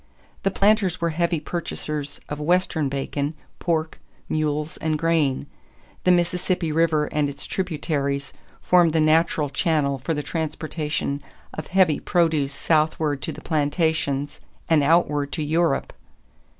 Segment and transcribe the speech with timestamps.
[0.41, 5.45] The planters were heavy purchasers of Western bacon, pork, mules, and grain.
[6.05, 8.33] The Mississippi River and its tributaries
[8.63, 11.21] formed the natural channel for the transportation
[11.53, 15.93] of heavy produce southward to the plantations and outward to Europe.